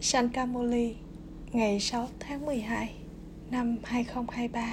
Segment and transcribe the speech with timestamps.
[0.00, 0.96] Sankamoli
[1.52, 2.94] ngày 6 tháng 12
[3.50, 4.72] năm 2023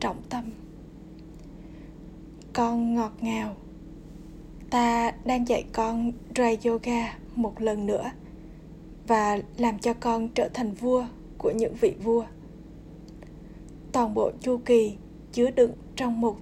[0.00, 0.44] Trọng tâm
[2.52, 3.56] Con ngọt ngào
[4.70, 8.10] Ta đang dạy con dry yoga một lần nữa
[9.06, 11.04] và làm cho con trở thành vua
[11.38, 12.24] của những vị vua.
[13.92, 14.96] Toàn bộ chu kỳ
[15.32, 16.38] chứa đựng trong một,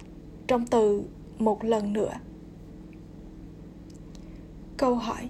[0.47, 1.03] trong từ
[1.39, 2.13] một lần nữa.
[4.77, 5.29] Câu hỏi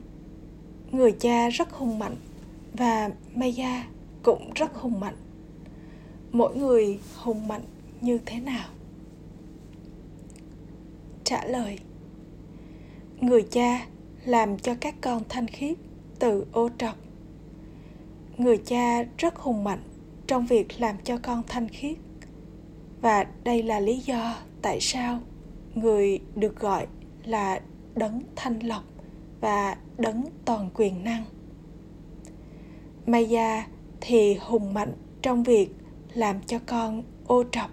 [0.91, 2.15] người cha rất hùng mạnh
[2.73, 3.87] và Maya
[4.23, 5.15] cũng rất hùng mạnh.
[6.31, 7.63] Mỗi người hùng mạnh
[8.01, 8.69] như thế nào?
[11.23, 11.79] Trả lời,
[13.21, 13.85] Người cha
[14.25, 15.77] làm cho các con thanh khiết
[16.19, 16.95] từ ô trọc.
[18.37, 19.83] Người cha rất hùng mạnh
[20.27, 21.97] trong việc làm cho con thanh khiết.
[23.01, 25.19] Và đây là lý do tại sao
[25.75, 26.87] người được gọi
[27.25, 27.61] là
[27.95, 28.83] đấng thanh lọc
[29.41, 31.23] và đấng toàn quyền năng.
[33.05, 33.67] Maya
[34.01, 35.69] thì hùng mạnh trong việc
[36.13, 37.69] làm cho con ô trọc.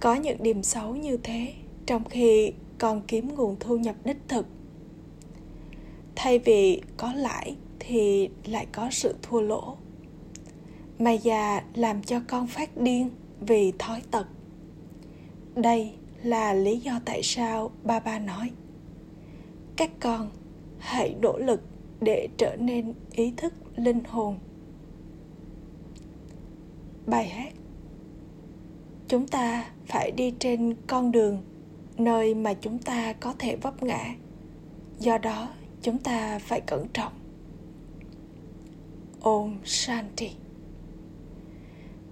[0.00, 1.54] Có những điểm xấu như thế
[1.86, 4.46] trong khi con kiếm nguồn thu nhập đích thực.
[6.16, 9.76] Thay vì có lãi thì lại có sự thua lỗ.
[10.98, 14.26] Maya làm cho con phát điên vì thói tật.
[15.54, 18.50] Đây là lý do tại sao ba ba nói
[19.78, 20.30] các con,
[20.78, 21.60] hãy nỗ lực
[22.00, 24.38] để trở nên ý thức linh hồn.
[27.06, 27.52] Bài hát,
[29.08, 31.42] chúng ta phải đi trên con đường
[31.96, 34.14] nơi mà chúng ta có thể vấp ngã,
[34.98, 35.48] do đó
[35.82, 37.12] chúng ta phải cẩn trọng.
[39.20, 40.30] Ôm shanti.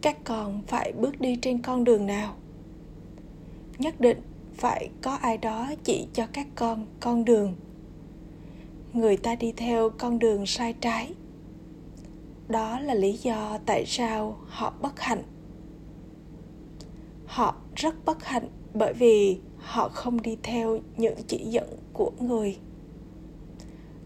[0.02, 2.34] Các con phải bước đi trên con đường nào?
[3.78, 4.18] Nhất định
[4.56, 7.54] phải có ai đó chỉ cho các con con đường?
[8.92, 11.14] Người ta đi theo con đường sai trái.
[12.48, 15.22] Đó là lý do tại sao họ bất hạnh.
[17.26, 22.58] Họ rất bất hạnh bởi vì họ không đi theo những chỉ dẫn của người.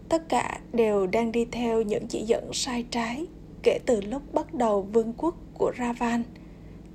[0.09, 3.25] Tất cả đều đang đi theo những chỉ dẫn sai trái
[3.63, 6.23] kể từ lúc bắt đầu vương quốc của ravan,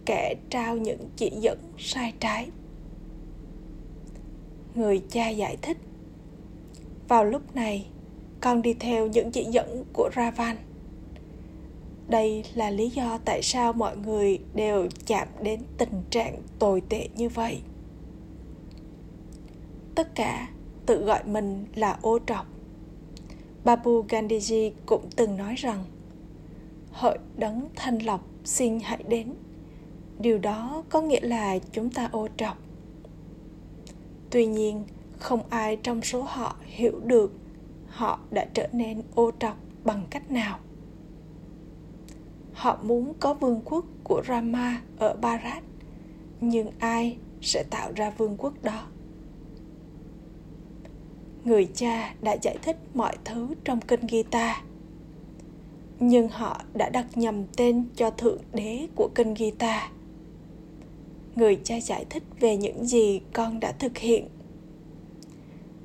[0.04, 2.48] kẻ trao những chỉ dẫn sai trái
[4.76, 5.78] người cha giải thích.
[7.08, 7.86] Vào lúc này,
[8.40, 10.56] con đi theo những chỉ dẫn của ravan.
[12.08, 17.08] Đây là lý do tại sao mọi người đều chạm đến tình trạng tồi tệ
[17.16, 17.60] như vậy.
[19.94, 20.48] Tất cả
[20.86, 22.46] tự gọi mình là ô trọc.
[23.64, 25.84] Babu gandhiji cũng từng nói rằng,
[26.92, 29.34] hội đấng thanh lọc xin hãy đến.
[30.18, 32.65] Điều đó có nghĩa là chúng ta ô trọc
[34.30, 34.84] tuy nhiên,
[35.18, 37.32] không ai trong số họ hiểu được
[37.86, 40.58] họ đã trở nên ô trọc bằng cách nào.
[42.52, 45.62] Họ muốn có vương quốc của rama ở barat
[46.40, 48.86] nhưng ai sẽ tạo ra vương quốc đó?
[51.44, 54.62] Người cha đã giải thích mọi thứ trong kinh gita,
[56.00, 59.90] nhưng họ đã đặt nhầm tên cho thượng đế của kinh gita
[61.36, 64.28] người cha giải thích về những gì con đã thực hiện.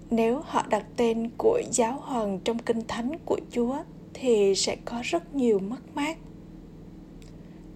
[0.09, 3.77] Nếu họ đặt tên của giáo hoàng trong kinh thánh của chúa,
[4.13, 6.17] thì sẽ có rất nhiều mất mát.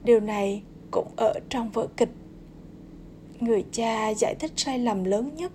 [0.04, 2.12] Điều này cũng ở trong vở kịch.
[3.40, 5.52] Người cha giải thích sai lầm lớn nhất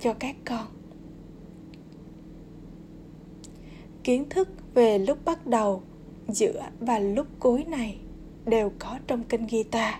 [0.00, 0.66] cho các con.
[4.04, 5.82] Kiến thức về lúc bắt đầu,
[6.28, 7.98] giữa và lúc cuối này
[8.44, 9.94] đều có trong kinh guitar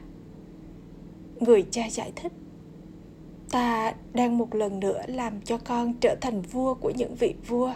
[1.40, 2.32] Người cha giải thích,
[3.50, 7.72] ta đang một lần nữa làm cho con trở thành vua của những vị vua.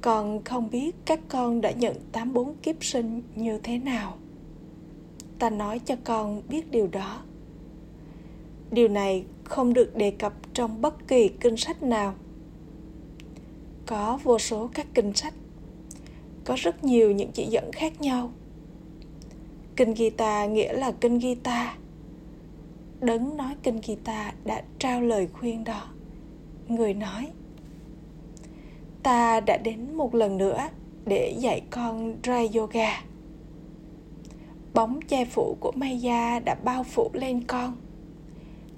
[0.00, 4.16] Con không biết các con đã nhận tám bốn kiếp sinh như thế nào.
[5.38, 7.22] Ta nói cho con biết điều đó.
[8.70, 12.14] Điều này không được đề cập trong bất kỳ kinh sách nào.
[13.86, 15.34] Có vô số các kinh sách,
[16.44, 18.32] có rất nhiều những chỉ dẫn khác nhau
[19.76, 21.76] kinh gita nghĩa là kinh gita
[23.04, 25.86] đấng nói kinh Gita đã trao lời khuyên đó.
[26.68, 27.28] Người nói,
[29.02, 30.68] ta đã đến một lần nữa
[31.06, 33.02] để dạy con dry yoga.
[34.74, 37.76] Bóng che phủ của Maya đã bao phủ lên con.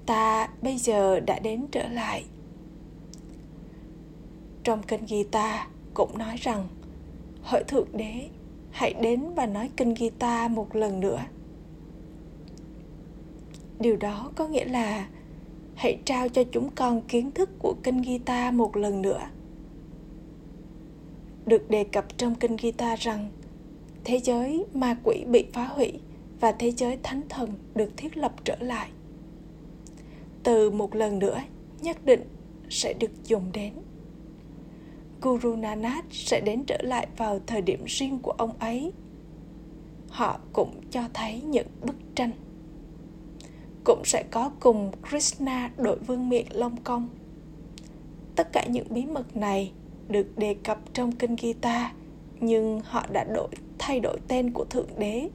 [0.05, 2.23] Ta bây giờ đã đến trở lại.
[4.63, 6.67] Trong kinh Gita cũng nói rằng,
[7.41, 8.29] hỡi Thượng Đế,
[8.77, 11.19] hãy đến và nói kinh guitar một lần nữa
[13.79, 15.07] điều đó có nghĩa là
[15.75, 19.21] hãy trao cho chúng con kiến thức của kinh guitar một lần nữa
[21.47, 23.29] được đề cập trong kinh guitar rằng,
[24.03, 25.93] thế giới ma quỷ bị phá hủy
[26.39, 28.89] và thế giới thánh thần được thiết lập trở lại.
[30.43, 31.41] Từ một lần nữa,
[31.81, 32.21] nhất định
[32.69, 33.73] sẽ được dùng đến.
[35.21, 38.91] Guru Nanak sẽ đến trở lại vào thời điểm riêng của ông ấy.
[40.09, 42.31] Họ cũng cho thấy những bức tranh.
[43.83, 47.09] Cũng sẽ có cùng Krishna đội vương miện Long Công.
[48.35, 49.71] Tất cả những bí mật này
[50.07, 51.93] được đề cập trong kinh Gita,
[52.39, 55.29] nhưng họ đã đổi thay đổi tên của Thượng Đế.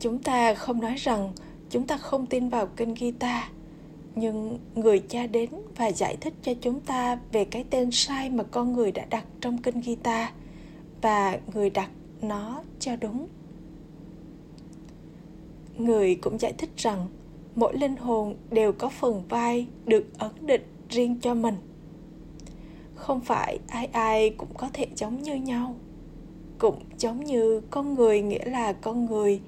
[0.00, 1.32] Chúng ta không nói rằng
[1.70, 3.48] chúng ta không tin vào kinh Gita,
[4.14, 8.44] nhưng người cha đến và giải thích cho chúng ta về cái tên sai mà
[8.44, 10.28] con người đã đặt trong kinh guitar
[11.02, 11.90] và người đặt
[12.22, 13.28] nó cho đúng.
[15.78, 17.06] Người cũng giải thích rằng
[17.54, 21.56] mỗi linh hồn đều có phần vai được ấn định riêng cho mình.
[22.94, 25.74] Không phải ai ai cũng có thể giống như nhau.
[26.58, 29.40] Cũng giống như con người nghĩa là con người.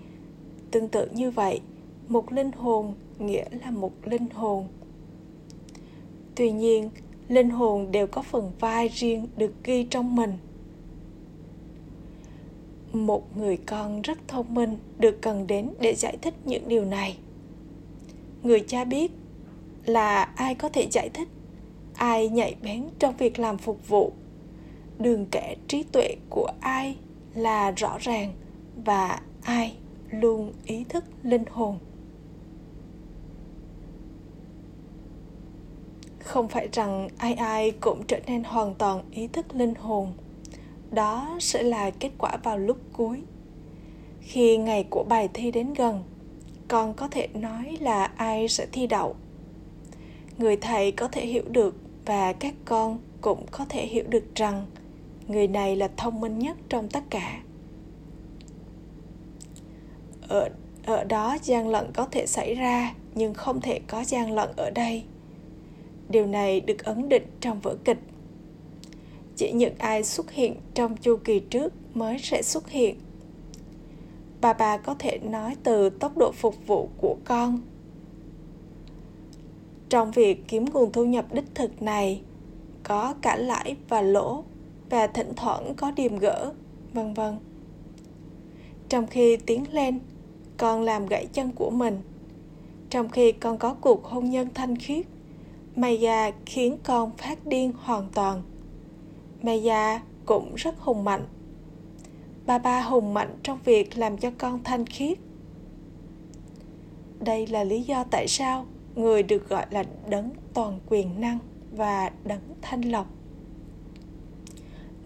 [0.71, 1.61] Tương tự như vậy
[2.09, 4.69] một linh hồn nghĩa là một linh hồn.
[6.35, 6.91] Tuy nhiên,
[7.29, 10.33] linh hồn đều có phần vai riêng được ghi trong mình.
[12.93, 17.19] Một người con rất thông minh được cần đến để giải thích những điều này.
[18.43, 19.13] Người cha biết
[19.85, 21.29] là ai có thể giải thích,
[21.95, 24.13] ai nhạy bén trong việc làm phục vụ.
[24.99, 26.97] Đường kẻ trí tuệ của ai
[27.35, 28.33] là rõ ràng
[28.85, 29.77] và ai
[30.11, 31.79] luôn ý thức linh hồn.
[36.27, 40.13] Không phải rằng ai ai cũng trở nên hoàn toàn ý thức linh hồn.
[40.91, 43.23] Đó sẽ là kết quả vào lúc cuối.
[44.21, 46.03] Khi ngày của bài thi đến gần,
[46.69, 49.17] con có thể nói là ai sẽ thi đậu.
[50.39, 51.75] Người thầy có thể hiểu được
[52.05, 54.67] và các con cũng có thể hiểu được rằng
[55.29, 57.41] người này là thông minh nhất trong tất cả.
[60.29, 60.49] Ở
[60.87, 64.71] ở đó gian lận có thể xảy ra nhưng không thể có gian lận ở
[64.71, 65.05] đây
[66.09, 67.99] điều này được ấn định trong vở kịch.
[69.37, 72.99] Chỉ những ai xuất hiện trong chu kỳ trước mới sẽ xuất hiện.
[74.41, 77.61] Bà bà có thể nói từ tốc độ phục vụ của con.
[79.89, 82.23] Trong việc kiếm nguồn thu nhập đích thực này,
[82.83, 84.45] có cả lãi và lỗ
[84.91, 86.53] và thỉnh thoảng có điềm gỡ,
[86.93, 87.39] vân vân.
[88.89, 89.99] Trong khi tiến lên,
[90.57, 92.01] con làm gãy chân của mình.
[92.91, 95.07] Trong khi con có cuộc hôn nhân thanh khiết
[95.77, 98.43] maya khiến con phát điên hoàn toàn.
[99.43, 101.25] Maya cũng rất hùng mạnh.
[102.47, 105.19] Ba ba hùng mạnh trong việc làm cho con thanh khiết.
[107.21, 111.39] Đây là lý do tại sao người được gọi là đấng toàn quyền năng
[111.73, 113.07] và đấng thanh lọc.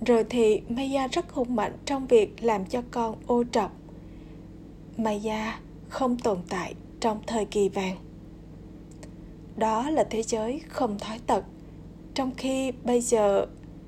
[0.06, 3.72] Rồi thì maya rất hùng mạnh trong việc làm cho con ô trọc.
[4.96, 5.58] Maya
[5.88, 7.96] không tồn tại trong thời kỳ vàng
[9.60, 11.44] đó là thế giới không thói tật
[12.14, 13.46] trong khi bây giờ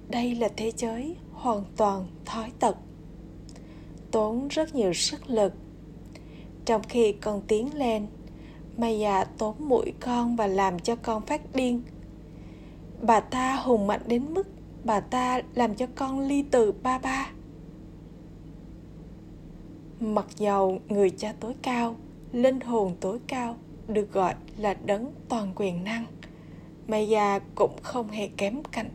[0.09, 2.77] đây là thế giới hoàn toàn thói tật
[4.11, 5.53] tốn rất nhiều sức lực
[6.65, 8.07] trong khi con tiến lên
[8.77, 11.83] Maya à tốn mũi con và làm cho con phát điên.
[13.03, 14.49] Bà ta hùng mạnh đến mức
[14.85, 17.31] bà ta làm cho con ly từ ba ba.
[20.01, 21.97] Mặc dầu người cha tối cao,
[22.33, 23.57] linh hồn tối cao
[23.89, 26.07] được gọi là đấng toàn quyền năng,
[26.89, 28.91] Maya cũng không hề kém cạnh.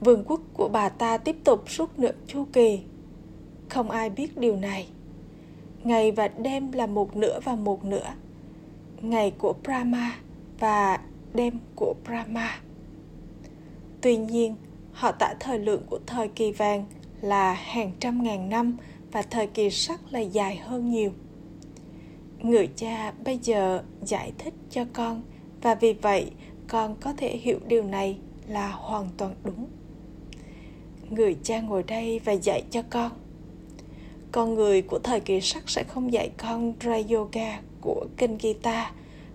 [0.00, 2.80] Vương quốc của bà ta tiếp tục suốt nửa chu kỳ.
[3.68, 4.88] Không ai biết điều này.
[5.84, 8.14] Ngày và đêm là một nửa và một nửa.
[9.02, 10.16] Ngày của brahma
[10.58, 11.00] và
[11.34, 12.60] đêm của brahma.
[14.00, 14.56] Tuy nhiên
[14.92, 16.84] họ tả thời lượng của thời kỳ vàng
[17.20, 18.76] là hàng trăm ngàn năm
[19.12, 21.12] và thời kỳ sắc là dài hơn nhiều
[22.42, 25.22] người cha bây giờ giải thích cho con
[25.62, 26.30] và vì vậy
[26.68, 28.18] con có thể hiểu điều này
[28.48, 29.66] là hoàn toàn đúng
[31.10, 33.10] người cha ngồi đây và dạy cho con
[34.32, 38.86] con người của thời kỳ sắc sẽ không dạy con ra yoga của kinh guitar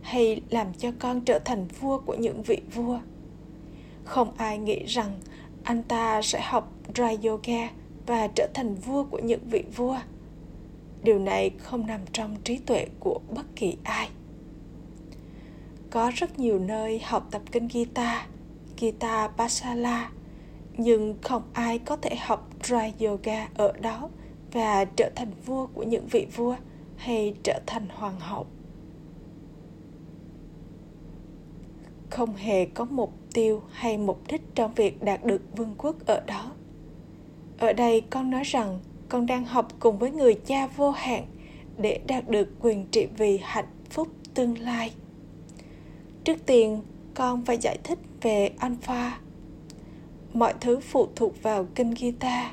[0.02, 3.00] hay làm cho con trở thành vua của những vị vua.
[4.04, 5.20] Không ai nghĩ rằng
[5.64, 7.70] anh ta sẽ học dry yoga
[8.06, 9.98] và trở thành vua của những vị vua.
[11.06, 14.10] Điều này không nằm trong trí tuệ của bất kỳ ai.
[15.90, 18.22] Có rất nhiều nơi học tập kinh guitar,
[18.80, 20.12] guitar basala,
[20.78, 24.10] nhưng không ai có thể học dry yoga ở đó
[24.52, 26.56] và trở thành vua của những vị vua
[26.98, 28.46] hay trở thành hoàng hậu
[32.10, 36.20] không hề có mục tiêu hay mục đích trong việc đạt được vương quốc ở
[36.28, 36.52] đó
[37.58, 41.26] ở đây con nói rằng con đang học cùng với người cha vô hạn
[41.78, 44.92] để đạt được quyền trị vì hạnh phúc tương lai.
[46.24, 46.82] Trước tiên,
[47.14, 49.20] con phải giải thích về alpha.
[50.34, 52.46] Mọi thứ phụ thuộc vào kinh guitar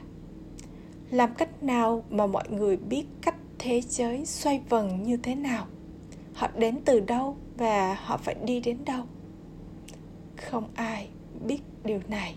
[1.11, 5.67] làm cách nào mà mọi người biết cách thế giới xoay vần như thế nào?
[6.35, 9.05] Họ đến từ đâu và họ phải đi đến đâu?
[10.37, 11.09] Không ai
[11.47, 12.35] biết điều này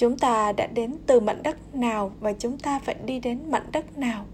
[0.00, 3.66] chúng ta đã đến từ mảnh đất nào và chúng ta phải đi đến mảnh
[3.72, 4.24] đất nào?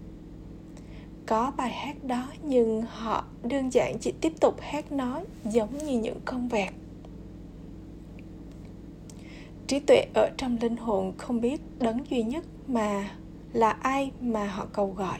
[1.25, 5.99] Có bài hát đó nhưng họ đơn giản chỉ tiếp tục hát nó giống như
[5.99, 6.73] những con vẹt.
[9.67, 13.11] Trí tuệ ở trong linh hồn không biết đấng duy nhất mà
[13.53, 15.19] là ai mà họ cầu gọi.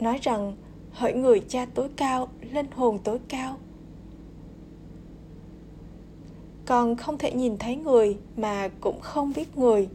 [0.00, 0.56] Nói rằng,
[0.90, 3.56] hỡi người cha tối cao, linh hồn tối cao
[6.68, 9.88] còn không thể nhìn thấy người mà cũng không biết người.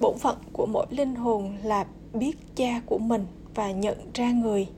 [0.00, 4.68] Bổn phận của mỗi linh hồn là biết cha của mình và nhận ra người.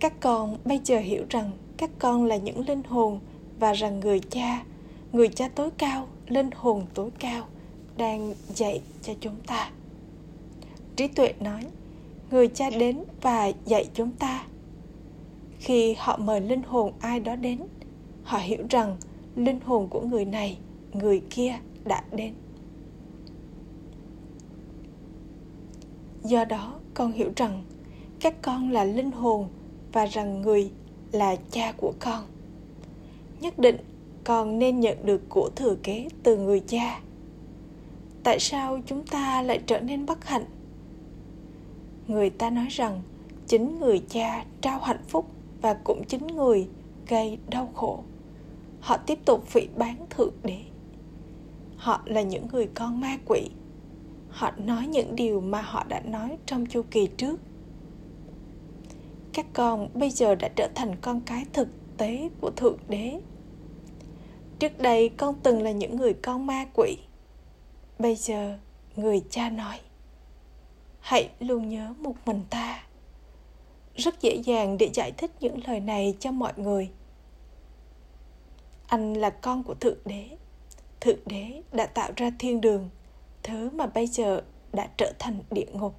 [0.00, 3.20] Các con bây giờ hiểu rằng các con là những linh hồn
[3.58, 4.64] và rằng người cha
[5.12, 7.46] người cha tối cao, linh hồn tối cao
[7.96, 9.70] đang dạy cho chúng ta.
[10.96, 11.64] Trí tuệ nói
[12.30, 14.46] người cha đến và dạy chúng ta.
[15.58, 17.58] Khi họ mời linh hồn ai đó đến,
[18.22, 18.96] họ hiểu rằng
[19.36, 20.58] linh hồn của người này,
[20.92, 21.54] người kia
[21.84, 22.34] đã đến.
[26.24, 27.64] Do đó, con hiểu rằng
[28.20, 29.48] các con là linh hồn
[29.92, 30.70] và rằng người
[31.12, 32.24] là cha của con.
[33.40, 33.76] Nhất định
[34.24, 37.00] con nên nhận được của thừa kế từ người cha.
[38.24, 40.44] Tại sao chúng ta lại trở nên bất hạnh?
[42.08, 43.02] Người ta nói rằng
[43.46, 45.26] chính người cha trao hạnh phúc
[45.62, 46.68] và cũng chính người
[47.08, 48.04] gây đau khổ.
[48.80, 50.58] Họ tiếp tục phỉ bán thượng đế.
[51.76, 53.48] Họ là những người con ma quỷ.
[54.28, 57.40] Họ nói những điều mà họ đã nói trong chu kỳ trước.
[59.32, 63.20] Các con bây giờ đã trở thành con cái thực tế của thượng đế.
[64.58, 66.96] Trước đây con từng là những người con ma quỷ.
[67.98, 68.58] Bây giờ
[68.96, 69.76] người cha nói
[71.04, 72.82] hãy luôn nhớ một mình ta.
[73.96, 76.90] Rất dễ dàng để giải thích những lời này cho mọi người.
[78.86, 80.28] Anh là con của thượng đế.
[81.00, 82.90] Thượng đế đã tạo ra thiên đường,
[83.42, 84.42] thứ mà bây giờ
[84.72, 85.94] đã trở thành địa ngục.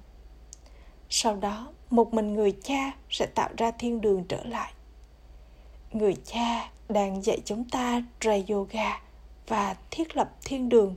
[1.08, 4.72] Sau đó, một mình người cha sẽ tạo ra thiên đường trở lại.
[5.92, 9.00] Người cha đang dạy chúng ta ra yoga
[9.46, 10.94] và thiết lập thiên đường.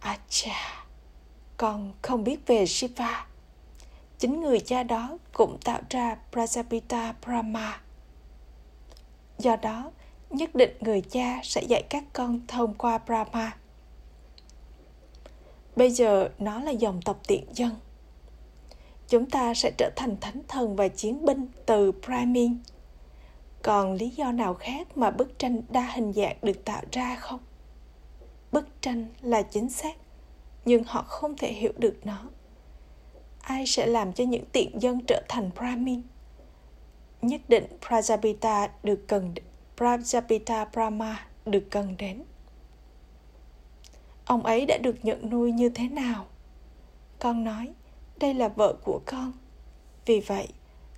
[0.00, 0.85] Acha
[1.56, 3.26] con không biết về shiva.
[4.18, 7.80] Chính người cha đó cũng tạo ra prajapita brahma.
[9.38, 9.90] Do đó
[10.30, 13.56] nhất định người cha sẽ dạy các con thông qua brahma.
[15.76, 17.70] Bây giờ nó là dòng tộc tiện dân.
[19.08, 22.58] Chúng ta sẽ trở thành thánh thần và chiến binh từ Brahmin.
[23.62, 27.40] Còn lý do nào khác mà bức tranh đa hình dạng được tạo ra không?
[28.52, 29.96] Bức tranh là chính xác,
[30.66, 32.28] nhưng họ không thể hiểu được nó.
[33.40, 36.02] Ai sẽ làm cho những tiện dân trở thành Brahmin?
[37.22, 39.34] Nhất định Prajapita được cần
[39.76, 42.22] Prajapita Brahma được cần đến.
[44.24, 46.26] Ông ấy đã được nhận nuôi như thế nào?
[47.18, 47.72] Con nói,
[48.18, 49.32] đây là vợ của con
[50.06, 50.48] vì vậy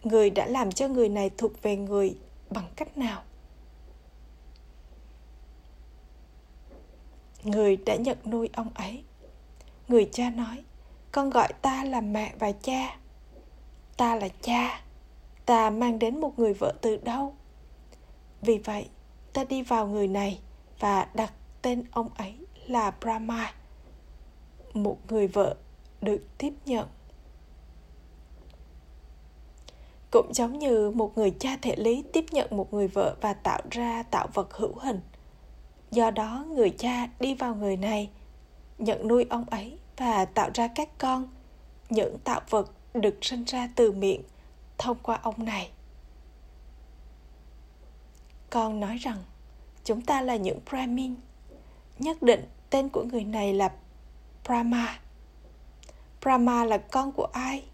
[0.02, 2.18] người đã làm cho người này thuộc về người
[2.50, 3.22] bằng cách nào
[7.44, 9.04] người đã nhận nuôi ông ấy
[9.88, 10.64] người cha nói,
[11.12, 12.96] con gọi ta là mẹ và cha.
[13.96, 14.80] Ta là cha.
[15.46, 17.34] Ta mang đến một người vợ từ đâu?
[18.42, 18.88] Vì vậy,
[19.32, 20.40] ta đi vào người này
[20.78, 22.34] và đặt tên ông ấy
[22.66, 23.52] là brahma,
[24.74, 25.56] một người vợ
[26.00, 26.88] được tiếp nhận.
[30.10, 33.60] Cũng giống như một người cha thể lý tiếp nhận một người vợ và tạo
[33.70, 35.00] ra tạo vật hữu hình.
[35.90, 38.10] Do đó, người cha đi vào người này
[38.78, 41.28] nhận nuôi ông ấy và tạo ra các con,
[41.90, 44.22] những tạo vật được sinh ra từ miệng
[44.78, 45.70] thông qua ông này.
[48.50, 49.18] Con nói rằng,
[49.84, 51.14] chúng ta là những brahmin.
[51.98, 53.72] Nhất định tên của người này là
[54.44, 55.00] brahma.
[56.20, 57.64] Brahma là con của ai?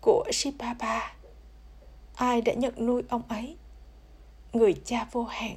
[0.00, 1.14] Của shibaba.
[2.14, 3.56] Ai đã nhận nuôi ông ấy?
[4.52, 5.56] Người cha vô hạn.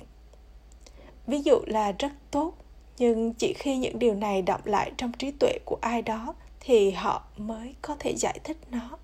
[1.27, 2.53] Ví dụ là rất tốt
[2.97, 6.91] nhưng chỉ khi những điều này động lại trong trí tuệ của ai đó thì
[6.91, 8.97] họ mới có thể giải thích nó.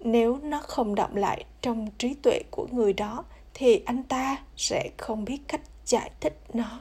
[0.00, 4.90] Nếu nó không động lại trong trí tuệ của người đó, thì anh ta sẽ
[4.98, 6.80] không biết cách giải thích nó.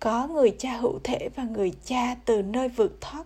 [0.00, 3.24] Có người cha hữu thể và người cha từ nơi vượt thoát.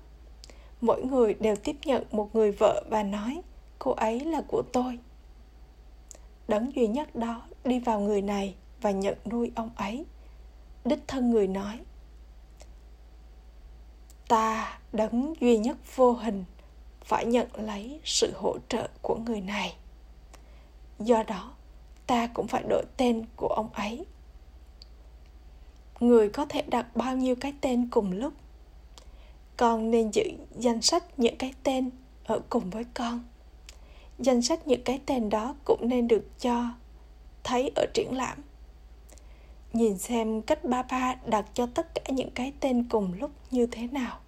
[0.80, 3.42] Mỗi người đều tiếp nhận một người vợ và nói,
[3.78, 4.98] cô ấy là của tôi.
[6.48, 10.04] Đấng duy nhất đó đi vào người này và nhận nuôi ông ấy
[10.84, 11.78] đích thân người nói.
[14.28, 16.44] Ta đấng duy nhất vô hình
[17.04, 19.76] phải nhận lấy sự hỗ trợ của người này.
[20.98, 21.52] Do đó,
[22.06, 24.06] ta cũng phải đổi tên của ông ấy.
[26.00, 28.32] Người có thể đặt bao nhiêu cái tên cùng lúc,
[29.56, 30.24] con nên giữ
[30.58, 31.90] danh sách những cái tên
[32.24, 33.24] ở cùng với con.
[34.18, 36.64] Danh sách những cái tên đó cũng nên được cho
[37.44, 38.38] thấy ở triển lãm
[39.72, 43.66] nhìn xem cách ba ba đặt cho tất cả những cái tên cùng lúc như
[43.66, 44.18] thế nào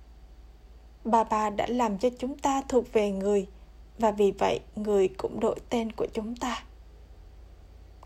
[1.04, 3.46] ba ba đã làm cho chúng ta thuộc về người
[3.98, 6.64] và vì vậy người cũng đổi tên của chúng ta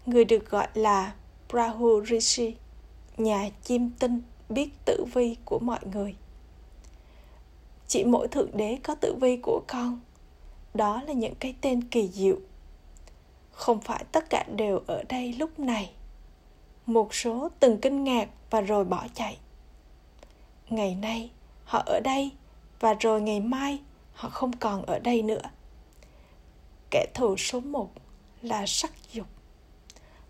[0.09, 1.14] người được gọi là
[1.49, 2.54] Brahu Rishi,
[3.16, 6.14] nhà chim tinh biết tử vi của mọi người.
[7.87, 10.00] Chỉ mỗi thượng đế có tử vi của con,
[10.75, 12.37] đó là những cái tên kỳ diệu.
[13.50, 15.92] Không phải tất cả đều ở đây lúc này.
[16.88, 19.38] Một số từng kinh ngạc và rồi bỏ chạy.
[20.71, 21.30] Ngày nay,
[21.64, 22.30] họ ở đây
[22.80, 23.78] và rồi ngày mai
[24.12, 25.42] họ không còn ở đây nữa.
[26.90, 27.90] Kẻ thù số một
[28.42, 29.26] là sắc dục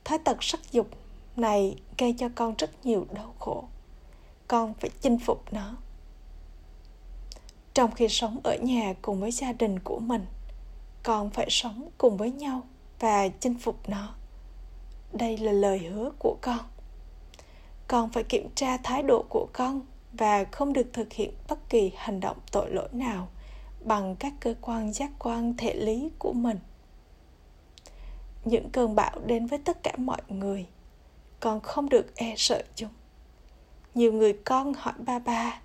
[0.05, 0.89] Thói tật sắc dục
[1.37, 3.65] này gây cho con rất nhiều đau khổ
[4.49, 5.77] con phải chinh phục nó
[7.75, 10.27] trong khi sống ở nhà cùng với gia đình của mình
[11.03, 12.63] con phải sống cùng với nhau
[13.01, 14.15] và chinh phục nó
[15.13, 16.59] đây là lời hứa của con.
[17.89, 19.81] Con phải kiểm tra thái độ của con
[20.13, 23.29] và không được thực hiện bất kỳ hành động tội lỗi nào
[23.85, 26.59] bằng các cơ quan giác quan thể lý của mình.
[28.45, 30.67] Những cơn bão đến với tất cả mọi người,
[31.41, 32.91] con không được e sợ chúng.
[33.95, 35.61] Nhiều người con hỏi ba ba,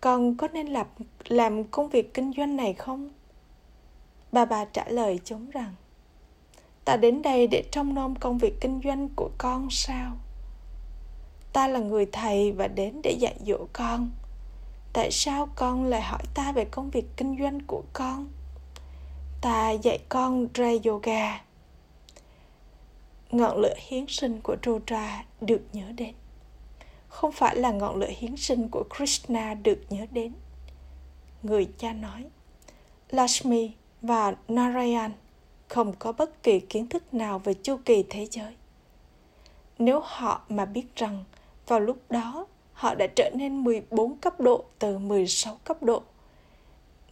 [0.00, 0.86] con có nên làm
[1.28, 3.10] làm công việc kinh doanh này không?
[4.32, 5.74] Ba ba trả lời chúng rằng
[6.86, 10.12] ta đến đây để trông nom công việc kinh doanh của con sao
[11.52, 14.10] ta là người thầy và đến để dạy dỗ con
[14.92, 18.28] tại sao con lại hỏi ta về công việc kinh doanh của con
[19.40, 21.46] ta dạy con ra yoga
[23.30, 26.14] ngọn lửa hiến sinh của Rudra được nhớ đến.
[27.08, 30.32] Không phải là ngọn lửa hiến sinh của Krishna được nhớ đến.
[31.42, 32.24] Người cha nói,
[33.10, 33.70] Lakshmi
[34.02, 35.12] và Narayan
[35.68, 38.54] không có bất kỳ kiến thức nào về chu kỳ thế giới.
[39.78, 41.24] Nếu họ mà biết rằng
[41.66, 46.02] vào lúc đó họ đã trở nên 14 cấp độ từ 16 cấp độ,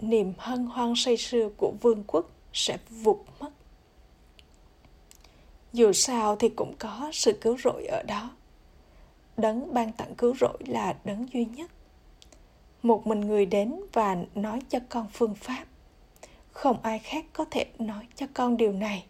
[0.00, 3.50] niềm hân hoan say sưa của vương quốc sẽ vụt mất.
[5.72, 8.30] Dù sao thì cũng có sự cứu rỗi ở đó.
[9.36, 11.70] Đấng ban tặng cứu rỗi là đấng duy nhất.
[12.82, 15.64] Một mình người đến và nói cho con phương pháp
[16.54, 19.06] không ai khác có thể nói cho con điều này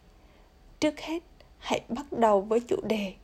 [0.80, 1.22] trước hết,
[1.58, 3.14] hãy bắt đầu với chủ đề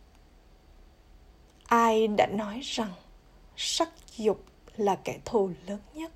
[1.67, 2.93] ai đã nói rằng
[3.57, 4.45] sắc dục
[4.77, 6.13] là kẻ thù lớn nhất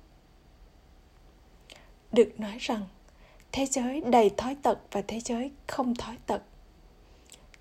[2.15, 2.81] được nói rằng,
[3.51, 6.41] thế giới đầy thói tật và thế giới không thói tật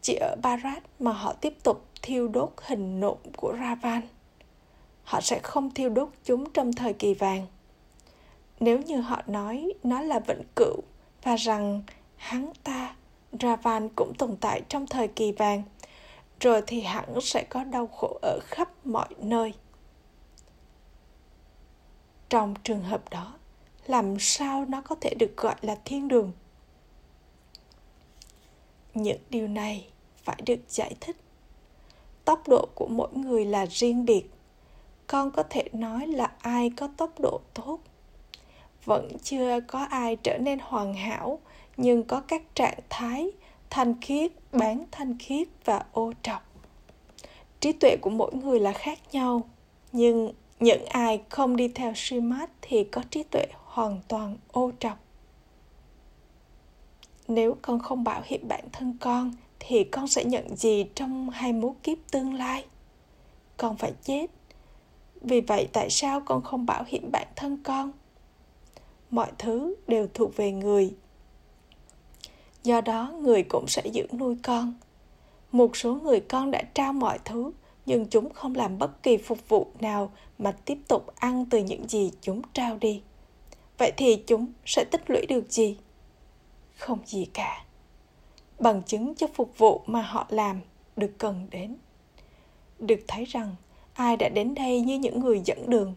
[0.02, 4.00] chỉ ở Barat mà họ tiếp tục thiêu đốt hình nộm của Ravan.
[5.04, 7.46] Họ sẽ không thiêu đốt chúng trong thời kỳ vàng.
[8.64, 10.80] Nếu như họ nói nó là vĩnh cửu
[11.22, 11.82] và rằng
[12.16, 12.96] hắn ta,
[13.40, 15.62] Ravan cũng tồn tại trong thời kỳ vàng,
[16.40, 19.54] rồi thì hẳn sẽ có đau khổ ở khắp mọi nơi.
[22.28, 23.34] Trong trường hợp đó,
[23.86, 26.32] làm sao nó có thể được gọi là thiên đường?
[28.94, 31.16] Những điều này phải được giải thích
[32.24, 34.24] tốc độ của mỗi người là riêng biệt
[35.06, 37.78] con có thể nói là ai có tốc độ tốt
[38.84, 41.38] vẫn chưa có ai trở nên hoàn hảo,
[41.76, 43.30] nhưng có các trạng thái
[43.70, 46.42] thanh khiết, bán thanh khiết và ô trọc.
[47.60, 49.42] Trí tuệ của mỗi người là khác nhau,
[49.92, 54.98] nhưng những ai không đi theo Srimad thì có trí tuệ hoàn toàn ô trọc.
[57.28, 61.52] Nếu con không bảo hiểm bản thân con, thì con sẽ nhận gì trong hai
[61.52, 62.64] mối kiếp tương lai?
[63.56, 64.26] Con phải chết.
[65.20, 67.92] Vì vậy tại sao con không bảo hiểm bản thân con?
[69.14, 70.94] Mọi thứ đều thuộc về người.
[72.62, 74.74] Do đó người cũng sẽ dưỡng nuôi con.
[75.52, 77.52] Một số người con đã trao mọi thứ,
[77.86, 81.88] nhưng chúng không làm bất kỳ phục vụ nào mà tiếp tục ăn từ những
[81.88, 83.02] gì chúng trao đi.
[83.78, 85.76] Vậy thì chúng sẽ tích lũy được gì?
[86.76, 87.64] Không gì cả.
[88.58, 90.60] Bằng chứng cho phục vụ mà họ làm
[90.96, 91.76] được cần đến.
[92.78, 93.56] Được thấy rằng,
[93.94, 95.94] ai đã đến đây như những người dẫn đường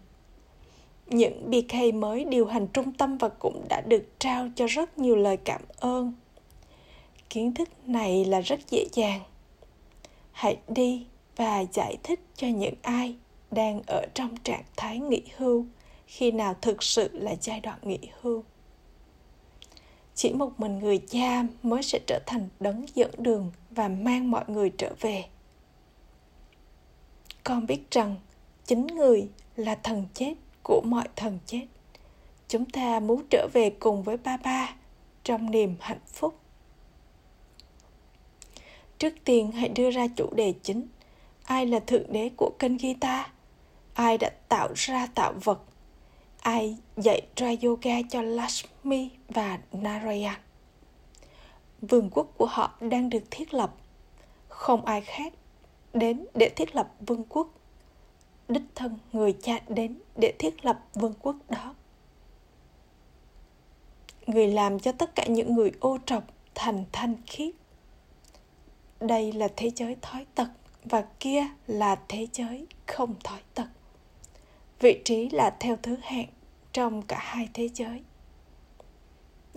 [1.10, 5.16] những BK mới điều hành trung tâm và cũng đã được trao cho rất nhiều
[5.16, 6.14] lời cảm ơn.
[7.30, 9.22] Kiến thức này là rất dễ dàng.
[10.32, 13.16] Hãy đi và giải thích cho những ai
[13.52, 15.66] đang ở trong trạng thái nghỉ hưu
[16.08, 18.44] khi nào thực sự là giai đoạn nghỉ hưu.
[20.16, 24.44] Chỉ một mình người cha mới sẽ trở thành đấng dẫn đường và mang mọi
[24.48, 25.26] người trở về.
[27.44, 28.16] Con biết rằng
[28.66, 30.34] chính người là thần chết
[30.68, 31.66] của mọi thần chết.
[32.48, 34.76] Chúng ta muốn trở về cùng với ba ba
[35.24, 36.40] trong niềm hạnh phúc.
[38.98, 40.88] Trước tiên, hãy đưa ra chủ đề chính.
[41.44, 43.26] Ai là thượng đế của kênh guitar?
[43.94, 45.60] Ai đã tạo ra tạo vật?
[46.40, 50.40] Ai dạy ra yoga cho Lakshmi và Narayan.
[51.82, 53.76] Vương quốc của họ đang được thiết lập.
[54.48, 55.34] Không ai khác
[55.94, 57.48] đến để thiết lập vương quốc
[58.50, 61.76] đích thân người cha đến để thiết lập vương quốc đó
[64.28, 66.24] người làm cho tất cả những người ô trọc
[66.56, 67.56] thành thanh khiết
[69.00, 70.48] đây là thế giới thói tật
[70.84, 73.68] và kia là thế giới không thói tật
[74.80, 76.28] vị trí là theo thứ hạng
[76.74, 78.04] trong cả hai thế giới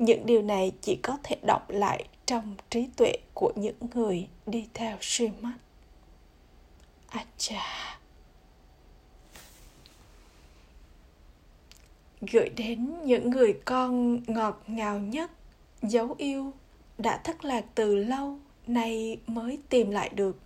[0.01, 4.69] những điều này chỉ có thể đọc lại trong trí tuệ của những người đi
[4.75, 5.55] theo suy mắt.
[7.09, 8.00] Acha.
[12.33, 15.31] Gửi đến những người con ngọt ngào nhất,
[15.83, 16.53] dấu yêu,
[16.99, 20.37] đã thất lạc từ lâu, nay mới tìm lại được.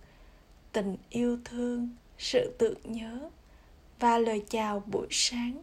[0.71, 3.29] Tình yêu thương, sự tưởng nhớ
[3.99, 5.61] và lời chào buổi sáng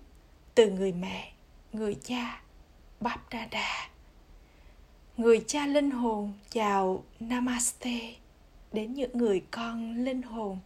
[0.54, 1.32] từ người mẹ,
[1.72, 2.42] người cha
[3.00, 3.88] báp đa đa
[5.16, 8.14] người cha linh hồn chào namaste
[8.72, 10.58] đến những người con linh hồn.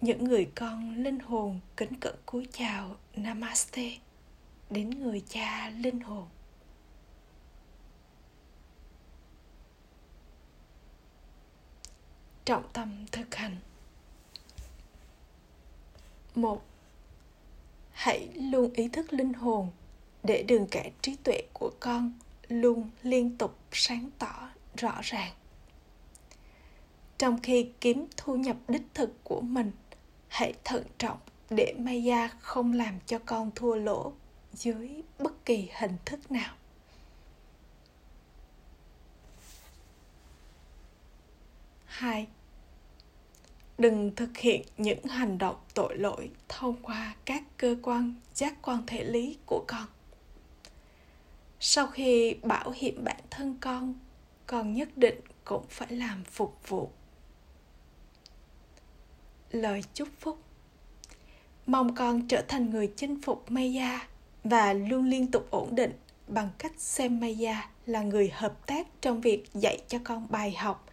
[0.00, 3.90] Những người con linh hồn kính cẩn cúi chào namaste
[4.70, 6.26] đến người cha linh hồn.
[12.44, 13.56] Trọng tâm thực hành.
[16.34, 16.62] Một,
[17.92, 19.70] hãy luôn ý thức linh hồn
[20.22, 22.12] để đường kẻ trí tuệ của con
[22.48, 25.32] luôn liên tục sáng tỏ rõ ràng.
[27.18, 29.72] Trong khi kiếm thu nhập đích thực của mình,
[30.28, 31.18] hãy thận trọng
[31.50, 34.12] để maya không làm cho con thua lỗ
[34.52, 36.54] dưới bất kỳ hình thức nào.
[41.84, 42.28] Hai,
[43.78, 48.86] đừng thực hiện những hành động tội lỗi thông qua các cơ quan, giác quan
[48.86, 49.86] thể lý của con.
[51.60, 53.94] Sau khi bảo hiểm bản thân con
[54.46, 56.90] con nhất định cũng phải làm phục vụ.
[59.50, 60.38] Lời chúc phúc.
[61.66, 64.09] Mong con trở thành người chinh phục maya
[64.44, 65.92] và luôn liên tục ổn định
[66.26, 70.86] bằng cách xem Maya là người hợp tác trong việc dạy cho con bài học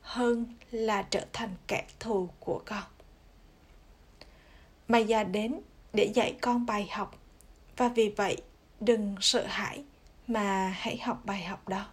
[0.00, 2.82] hơn là trở thành kẻ thù của con.
[4.88, 5.60] Maya đến
[5.92, 7.18] để dạy con bài học
[7.76, 8.36] và vì vậy
[8.80, 9.84] đừng sợ hãi
[10.26, 11.86] mà hãy học bài học đó.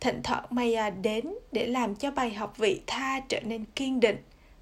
[0.00, 4.16] Thỉnh thoảng Maya đến để làm cho bài học vị tha trở nên kiên định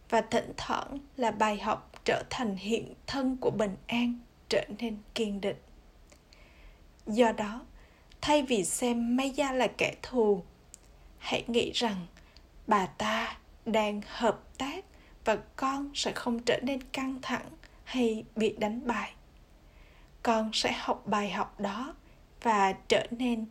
[0.08, 4.96] và thỉnh thoảng là bài học trở thành hiện thân của bình an trở nên
[5.14, 5.56] kiên định
[7.06, 7.66] do đó,
[8.20, 10.42] thay vì xem maya là kẻ thù,
[11.18, 12.06] hãy nghĩ rằng
[12.66, 14.84] bà ta đang hợp tác
[15.24, 17.46] và con sẽ không trở nên căng thẳng
[17.84, 19.12] hay bị đánh bại
[20.22, 21.94] con sẽ học bài học đó
[22.42, 23.46] và trở nên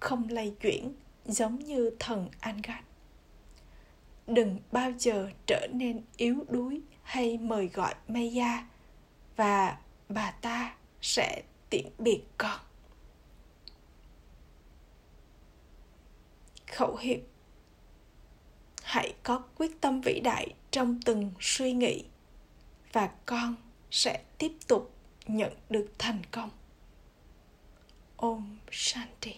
[0.00, 2.84] không lay chuyển giống như thần Angat.
[4.26, 8.66] Đừng bao giờ trở nên yếu đuối hay mời gọi Maya
[9.36, 9.76] và
[10.10, 12.60] bà ta sẽ tiễn biệt con.
[16.66, 17.20] Khẩu hiệu
[18.82, 22.04] hãy có quyết tâm vĩ đại trong từng suy nghĩ
[22.92, 23.56] và con
[23.90, 24.94] sẽ tiếp tục
[25.26, 26.50] nhận được thành công.
[28.16, 29.34] Om shanti.